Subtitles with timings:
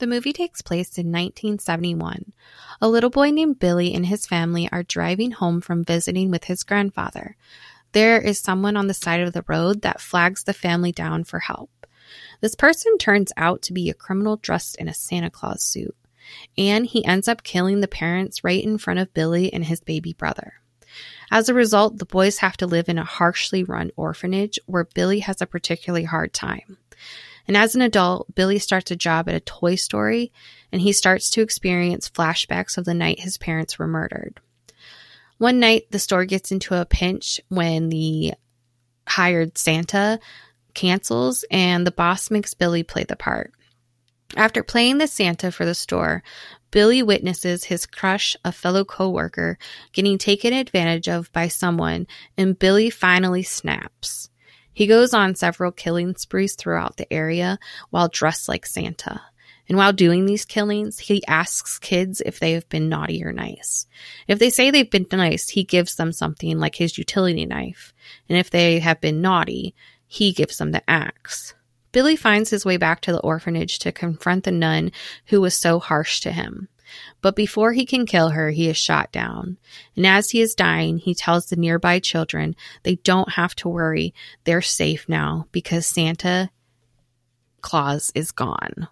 [0.00, 2.32] The movie takes place in 1971.
[2.80, 6.62] A little boy named Billy and his family are driving home from visiting with his
[6.62, 7.36] grandfather.
[7.92, 11.40] There is someone on the side of the road that flags the family down for
[11.40, 11.86] help.
[12.40, 15.94] This person turns out to be a criminal dressed in a Santa Claus suit,
[16.56, 20.14] and he ends up killing the parents right in front of Billy and his baby
[20.14, 20.54] brother.
[21.30, 25.18] As a result, the boys have to live in a harshly run orphanage where Billy
[25.20, 26.78] has a particularly hard time.
[27.50, 30.10] And as an adult, Billy starts a job at a toy store
[30.70, 34.38] and he starts to experience flashbacks of the night his parents were murdered.
[35.38, 38.34] One night, the store gets into a pinch when the
[39.08, 40.20] hired Santa
[40.74, 43.52] cancels and the boss makes Billy play the part.
[44.36, 46.22] After playing the Santa for the store,
[46.70, 49.58] Billy witnesses his crush, a fellow coworker,
[49.92, 52.06] getting taken advantage of by someone,
[52.38, 54.29] and Billy finally snaps.
[54.80, 57.58] He goes on several killing sprees throughout the area
[57.90, 59.20] while dressed like Santa.
[59.68, 63.86] And while doing these killings, he asks kids if they have been naughty or nice.
[64.26, 67.92] If they say they've been nice, he gives them something like his utility knife.
[68.26, 69.74] And if they have been naughty,
[70.06, 71.52] he gives them the axe.
[71.92, 74.92] Billy finds his way back to the orphanage to confront the nun
[75.26, 76.70] who was so harsh to him.
[77.20, 79.58] But before he can kill her, he is shot down.
[79.96, 84.14] And as he is dying, he tells the nearby children they don't have to worry.
[84.44, 86.50] They're safe now because Santa
[87.60, 88.88] Claus is gone.